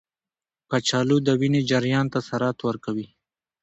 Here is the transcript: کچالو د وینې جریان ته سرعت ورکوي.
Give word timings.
کچالو 0.71 1.17
د 1.27 1.29
وینې 1.39 1.61
جریان 1.69 2.05
ته 2.13 2.19
سرعت 2.27 2.57
ورکوي. 2.67 3.07